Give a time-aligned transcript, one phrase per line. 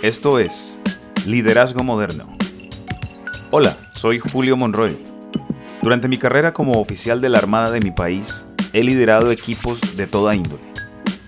[0.00, 0.80] Esto es
[1.26, 2.36] Liderazgo Moderno.
[3.50, 4.98] Hola, soy Julio Monroy.
[5.80, 10.06] Durante mi carrera como oficial de la Armada de mi país, he liderado equipos de
[10.06, 10.62] toda índole,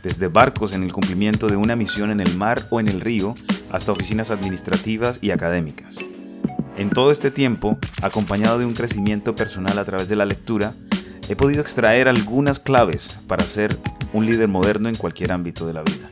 [0.02, 3.34] desde barcos en el cumplimiento de una misión en el mar o en el río,
[3.70, 5.98] hasta oficinas administrativas y académicas.
[6.76, 10.74] En todo este tiempo, acompañado de un crecimiento personal a través de la lectura,
[11.28, 13.78] he podido extraer algunas claves para ser
[14.12, 16.10] un líder moderno en cualquier ámbito de la vida.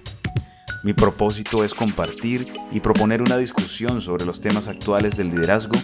[0.84, 5.76] Mi propósito es compartir y proponer una discusión sobre los temas actuales del liderazgo,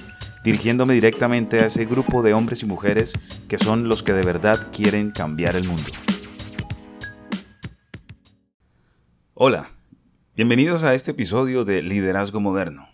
[0.43, 3.13] dirigiéndome directamente a ese grupo de hombres y mujeres
[3.49, 5.89] que son los que de verdad quieren cambiar el mundo.
[9.35, 9.71] Hola,
[10.35, 12.89] bienvenidos a este episodio de Liderazgo Moderno.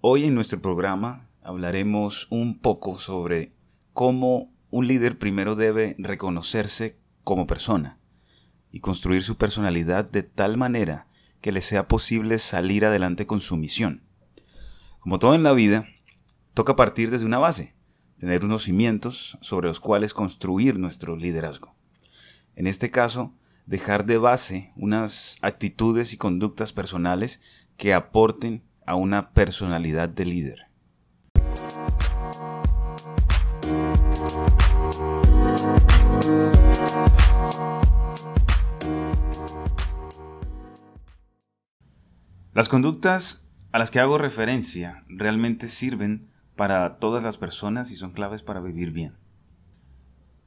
[0.00, 3.52] Hoy en nuestro programa hablaremos un poco sobre
[3.92, 8.00] cómo un líder primero debe reconocerse como persona
[8.74, 11.06] y construir su personalidad de tal manera
[11.40, 14.02] que le sea posible salir adelante con su misión.
[14.98, 15.86] Como todo en la vida,
[16.54, 17.76] toca partir desde una base,
[18.18, 21.76] tener unos cimientos sobre los cuales construir nuestro liderazgo.
[22.56, 23.32] En este caso,
[23.64, 27.42] dejar de base unas actitudes y conductas personales
[27.76, 30.66] que aporten a una personalidad de líder.
[42.54, 48.12] Las conductas a las que hago referencia realmente sirven para todas las personas y son
[48.12, 49.14] claves para vivir bien.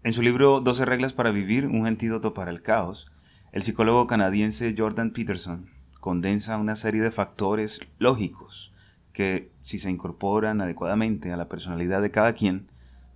[0.03, 3.11] En su libro 12 reglas para vivir, un antídoto para el caos,
[3.51, 5.69] el psicólogo canadiense Jordan Peterson
[5.99, 8.73] condensa una serie de factores lógicos
[9.11, 12.71] que, si se incorporan adecuadamente a la personalidad de cada quien,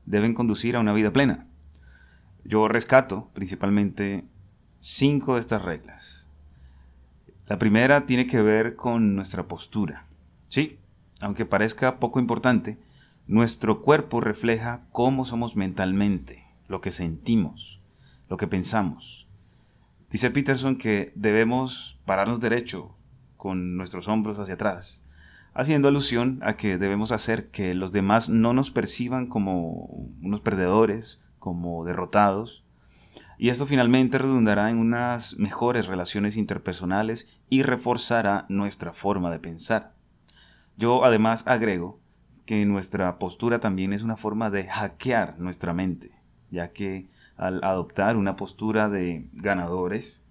[0.06, 1.48] deben conducir a una vida plena.
[2.44, 4.26] Yo rescato principalmente
[4.80, 6.28] cinco de estas reglas.
[7.48, 10.06] La primera tiene que ver con nuestra postura.
[10.48, 10.80] Sí,
[11.22, 12.78] aunque parezca poco importante,
[13.28, 17.82] nuestro cuerpo refleja cómo somos mentalmente, lo que sentimos,
[18.30, 19.28] lo que pensamos.
[20.10, 22.96] Dice Peterson que debemos pararnos derecho,
[23.38, 25.04] con nuestros hombros hacia atrás,
[25.54, 29.90] haciendo alusión a que debemos hacer que los demás no nos perciban como
[30.22, 32.64] unos perdedores, como derrotados,
[33.42, 39.96] y esto finalmente redundará en unas mejores relaciones interpersonales y reforzará nuestra forma de pensar.
[40.78, 42.00] Yo además agrego
[42.46, 46.12] que nuestra postura también es una forma de hackear nuestra mente,
[46.52, 50.24] ya que al adoptar una postura de ganadores,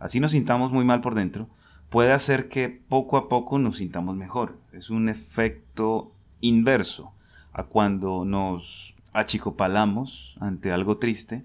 [0.00, 1.48] así nos sintamos muy mal por dentro,
[1.88, 4.58] puede hacer que poco a poco nos sintamos mejor.
[4.72, 6.10] Es un efecto
[6.40, 7.12] inverso
[7.52, 11.44] a cuando nos achicopalamos ante algo triste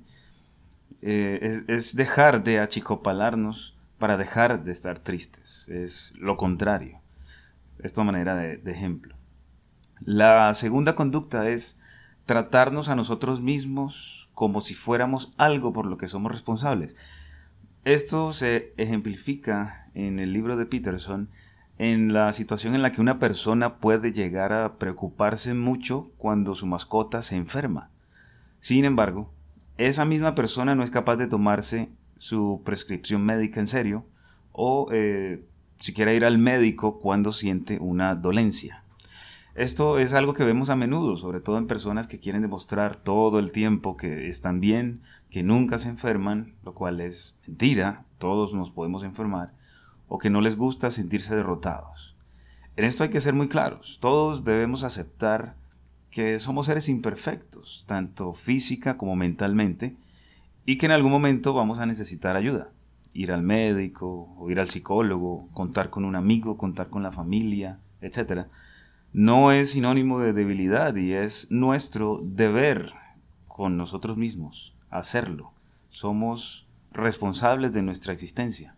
[1.02, 5.68] eh, es, dejar de achicopalarnos para dejar de estar tristes.
[5.70, 7.00] Es lo contrario.
[7.80, 9.16] Esto a manera de, de ejemplo.
[10.00, 11.80] La segunda conducta es
[12.26, 16.96] tratarnos a nosotros mismos como si fuéramos algo por lo que somos responsables.
[17.84, 21.30] Esto se ejemplifica en el libro de Peterson
[21.82, 26.68] en la situación en la que una persona puede llegar a preocuparse mucho cuando su
[26.68, 27.90] mascota se enferma.
[28.60, 29.34] Sin embargo,
[29.88, 34.06] esa misma persona no es capaz de tomarse su prescripción médica en serio
[34.52, 35.44] o eh,
[35.80, 38.84] siquiera ir al médico cuando siente una dolencia.
[39.56, 43.38] Esto es algo que vemos a menudo, sobre todo en personas que quieren demostrar todo
[43.40, 48.72] el tiempo que están bien, que nunca se enferman, lo cual es mentira, todos nos
[48.72, 49.52] podemos enfermar,
[50.08, 52.16] o que no les gusta sentirse derrotados.
[52.78, 55.56] En esto hay que ser muy claros, todos debemos aceptar
[56.12, 59.96] que somos seres imperfectos, tanto física como mentalmente,
[60.66, 62.70] y que en algún momento vamos a necesitar ayuda.
[63.14, 67.80] Ir al médico, o ir al psicólogo, contar con un amigo, contar con la familia,
[68.02, 68.48] etc.
[69.14, 72.94] No es sinónimo de debilidad y es nuestro deber
[73.48, 75.52] con nosotros mismos hacerlo.
[75.90, 78.76] Somos responsables de nuestra existencia.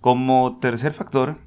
[0.00, 1.38] Como tercer factor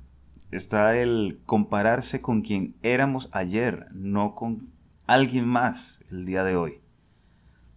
[0.56, 4.70] está el compararse con quien éramos ayer, no con
[5.06, 6.80] alguien más el día de hoy.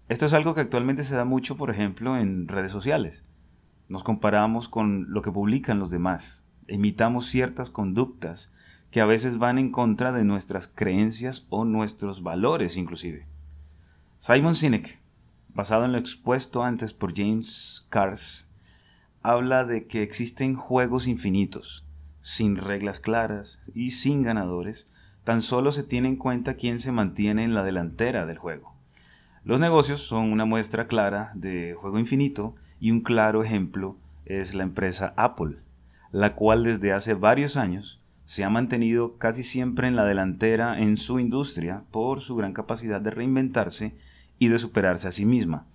[0.09, 3.25] Esto es algo que actualmente se da mucho, por ejemplo, en redes sociales.
[3.89, 8.53] Nos comparamos con lo que publican los demás, imitamos ciertas conductas
[8.91, 13.27] que a veces van en contra de nuestras creencias o nuestros valores inclusive.
[14.19, 15.01] Simon Sinek,
[15.49, 18.53] basado en lo expuesto antes por James Cars,
[19.23, 21.86] habla de que existen juegos infinitos,
[22.27, 24.91] sin reglas claras y sin ganadores,
[25.23, 28.75] tan solo se tiene en cuenta quién se mantiene en la delantera del juego.
[29.45, 34.65] Los negocios son una muestra clara de juego infinito y un claro ejemplo es la
[34.65, 35.59] empresa Apple.
[36.11, 40.97] la cual desde hace varios años se ha mantenido casi siempre en la delantera en
[40.97, 43.97] su industria por su gran capacidad de reinventarse
[44.41, 45.67] y de superarse a sí misma,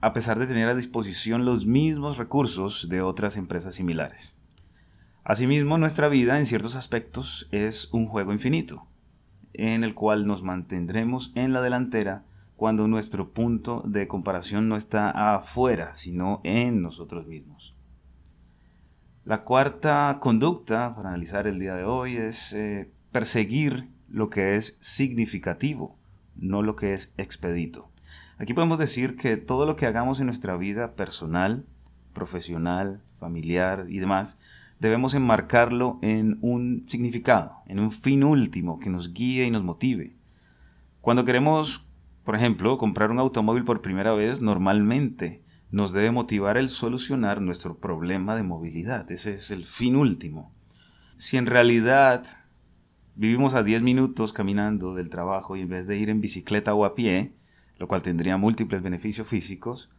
[0.00, 4.39] a pesar de tener a disposición los mismos recursos de otras empresas similares.
[5.30, 8.88] Asimismo, nuestra vida en ciertos aspectos es un juego infinito,
[9.52, 12.24] en el cual nos mantendremos en la delantera
[12.56, 17.76] cuando nuestro punto de comparación no está afuera, sino en nosotros mismos.
[19.24, 24.78] La cuarta conducta para analizar el día de hoy es eh, perseguir lo que es
[24.80, 25.96] significativo,
[26.34, 27.88] no lo que es expedito.
[28.38, 31.66] Aquí podemos decir que todo lo que hagamos en nuestra vida personal,
[32.14, 34.40] profesional, familiar y demás,
[34.80, 40.16] debemos enmarcarlo en un significado, en un fin último que nos guíe y nos motive.
[41.02, 41.86] Cuando queremos,
[42.24, 47.78] por ejemplo, comprar un automóvil por primera vez, normalmente nos debe motivar el solucionar nuestro
[47.78, 49.10] problema de movilidad.
[49.12, 50.52] Ese es el fin último.
[51.18, 52.24] Si en realidad
[53.14, 56.86] vivimos a 10 minutos caminando del trabajo y en vez de ir en bicicleta o
[56.86, 57.34] a pie,
[57.76, 59.90] lo cual tendría múltiples beneficios físicos,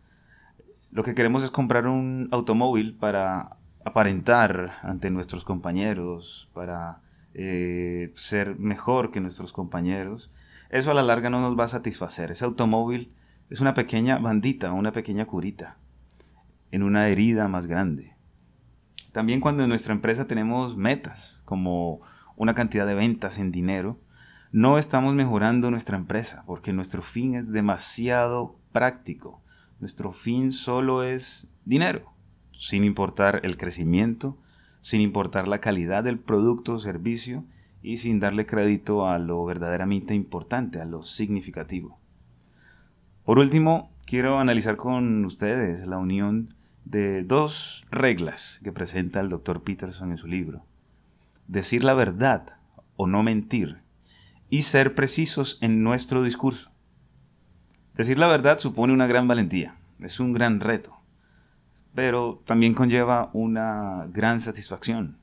[0.92, 7.01] lo que queremos es comprar un automóvil para aparentar ante nuestros compañeros, para
[7.33, 10.31] eh, ser mejor que nuestros compañeros,
[10.69, 12.31] eso a la larga no nos va a satisfacer.
[12.31, 13.13] Ese automóvil
[13.50, 15.78] es una pequeña bandita, una pequeña curita,
[16.72, 18.16] en una herida más grande.
[19.12, 22.01] También cuando en nuestra empresa tenemos metas, como
[22.38, 24.00] una cantidad de ventas en dinero,
[24.54, 29.42] no estamos mejorando nuestra empresa, porque nuestro fin es demasiado práctico.
[29.80, 32.13] Nuestro fin solo es dinero,
[32.61, 34.37] sin importar el crecimiento,
[34.81, 37.43] sin importar la calidad del producto o servicio
[37.81, 41.97] y sin darle crédito a lo verdaderamente importante, a lo significativo.
[43.25, 46.53] Por último, quiero analizar con ustedes la unión
[46.85, 50.63] de dos reglas que presenta el doctor Peterson en su libro.
[51.47, 52.57] Decir la verdad
[52.95, 53.79] o no mentir
[54.51, 56.69] y ser precisos en nuestro discurso.
[57.95, 61.00] Decir la verdad supone una gran valentía, es un gran reto,
[61.93, 65.17] pero también conlleva una gran satisfacción.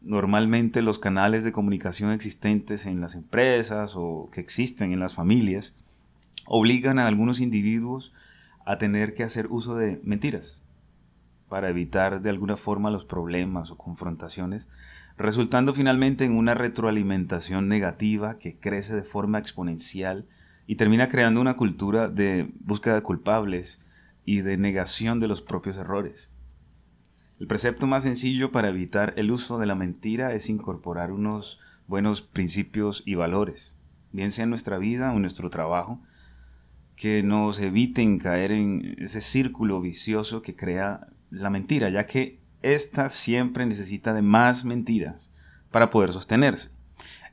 [0.00, 5.74] Normalmente los canales de comunicación existentes en las empresas o que existen en las familias
[6.46, 8.14] obligan a algunos individuos
[8.64, 10.60] a tener que hacer uso de mentiras
[11.48, 14.68] para evitar de alguna forma los problemas o confrontaciones,
[15.16, 20.26] resultando finalmente en una retroalimentación negativa que crece de forma exponencial
[20.66, 23.80] y termina creando una cultura de búsqueda de culpables
[24.28, 26.30] y de negación de los propios errores.
[27.40, 32.20] El precepto más sencillo para evitar el uso de la mentira es incorporar unos buenos
[32.20, 33.74] principios y valores,
[34.12, 36.02] bien sea en nuestra vida o en nuestro trabajo,
[36.94, 43.08] que nos eviten caer en ese círculo vicioso que crea la mentira, ya que ésta
[43.08, 45.32] siempre necesita de más mentiras
[45.70, 46.68] para poder sostenerse.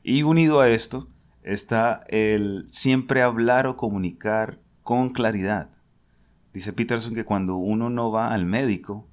[0.01, 1.09] Y unido a esto
[1.43, 5.74] está el siempre hablar o comunicar con claridad.
[6.55, 9.05] Dice Peterson que cuando uno no va al médico,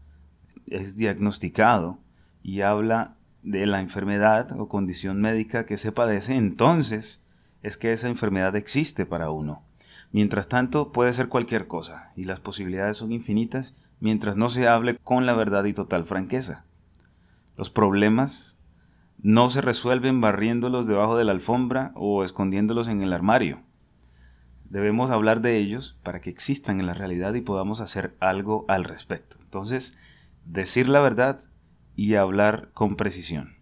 [0.68, 1.98] es diagnosticado
[2.40, 7.26] y habla de la enfermedad o condición médica que se padece, entonces
[7.64, 9.64] es que esa enfermedad existe para uno.
[10.12, 14.96] Mientras tanto, puede ser cualquier cosa, y las posibilidades son infinitas mientras no se hable
[14.98, 16.64] con la verdad y total franqueza.
[17.56, 18.56] Los problemas
[19.18, 23.62] no se resuelven barriéndolos debajo de la alfombra o escondiéndolos en el armario.
[24.72, 28.84] Debemos hablar de ellos para que existan en la realidad y podamos hacer algo al
[28.84, 29.36] respecto.
[29.42, 29.98] Entonces,
[30.46, 31.40] decir la verdad
[31.94, 33.54] y hablar con precisión.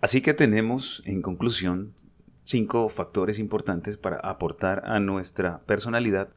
[0.00, 1.94] Así que tenemos, en conclusión,
[2.42, 6.30] cinco factores importantes para aportar a nuestra personalidad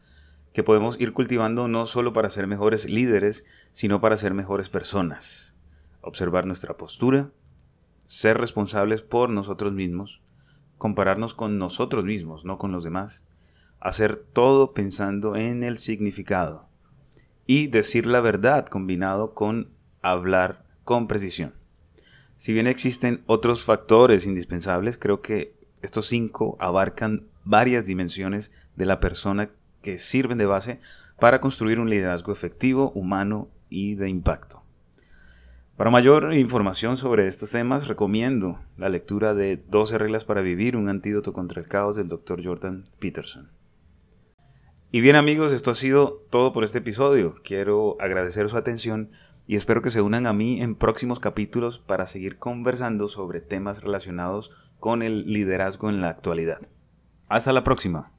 [0.56, 5.58] que podemos ir cultivando no solo para ser mejores líderes, sino para ser mejores personas.
[6.00, 7.30] Observar nuestra postura,
[8.06, 10.24] ser responsables por nosotros mismos,
[10.78, 13.26] compararnos con nosotros mismos, no con los demás,
[13.82, 16.70] hacer todo pensando en el significado
[17.46, 19.72] y decir la verdad combinado con
[20.02, 21.54] hablar con precisión.
[22.38, 29.02] Si bien existen otros factores indispensables, creo que estos cinco abarcan varias dimensiones de la
[29.02, 29.50] persona
[29.86, 30.80] que sirven de base
[31.20, 34.64] para construir un liderazgo efectivo, humano y de impacto.
[35.78, 40.90] Para mayor información sobre estos temas, recomiendo la lectura de 12 reglas para vivir, un
[40.90, 42.44] antídoto contra el caos del Dr.
[42.44, 43.52] Jordan Peterson.
[44.90, 47.36] Y bien amigos, esto ha sido todo por este episodio.
[47.44, 49.12] Quiero agradecer su atención
[49.46, 53.84] y espero que se unan a mí en próximos capítulos para seguir conversando sobre temas
[53.84, 56.62] relacionados con el liderazgo en la actualidad.
[57.28, 58.15] Hasta la próxima.